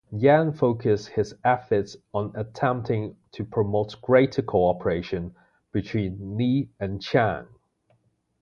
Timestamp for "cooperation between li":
4.41-6.71